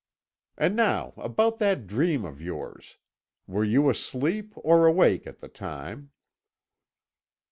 [0.57, 2.97] And now about that dream of yours.
[3.45, 6.09] Were you asleep or awake at the time?"